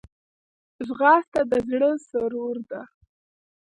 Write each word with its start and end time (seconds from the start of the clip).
ځغاسته 0.87 1.41
د 1.51 1.53
زړه 1.69 1.89
سرور 2.09 2.57
ده 2.69 2.81